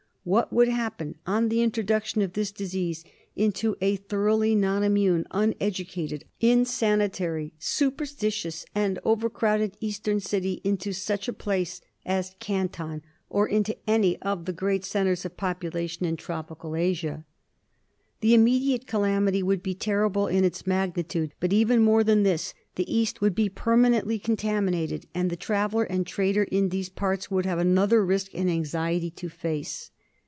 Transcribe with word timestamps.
What 0.23 0.53
would 0.53 0.67
happen 0.67 1.15
on 1.25 1.49
the 1.49 1.63
introduction 1.63 2.21
of 2.21 2.33
this 2.33 2.51
disease 2.51 3.03
into 3.35 3.75
a 3.81 3.95
thoroughly 3.95 4.53
non 4.53 4.83
immune, 4.83 5.25
uneducated, 5.31 6.25
insanitary, 6.39 7.53
superstitious 7.57 8.63
and 8.75 8.99
over 9.03 9.31
crowded 9.31 9.75
eastern 9.79 10.19
city, 10.19 10.61
into 10.63 10.93
such 10.93 11.27
a 11.27 11.33
place 11.33 11.81
as 12.05 12.35
Canton, 12.39 13.01
or 13.31 13.47
into 13.47 13.75
any 13.89 14.17
of 14.21 14.45
the 14.45 14.53
great 14.53 14.85
centres 14.85 15.25
of 15.25 15.37
population 15.37 16.05
in 16.05 16.17
tropical 16.17 16.75
Asia? 16.75 17.25
The 18.19 18.35
immediate 18.35 18.85
calamity 18.85 19.41
would 19.41 19.63
be 19.63 19.73
terrible 19.73 20.27
in 20.27 20.43
its 20.43 20.67
magnitude, 20.67 21.33
but, 21.39 21.51
even 21.51 21.81
more 21.81 22.03
than 22.03 22.21
this, 22.21 22.53
the 22.75 22.87
East 22.95 23.21
would 23.21 23.33
be 23.33 23.49
permanently 23.49 24.19
contaminated 24.19 25.07
and 25.15 25.31
the 25.31 25.35
traveller 25.35 25.85
and 25.85 26.05
trader 26.05 26.43
in 26.43 26.69
these 26.69 26.89
parts 26.89 27.31
would 27.31 27.47
have 27.47 27.57
another 27.57 28.05
risk 28.05 28.29
and 28.35 28.51
anxiety 28.51 29.09
to 29.09 29.27
face. 29.27 29.89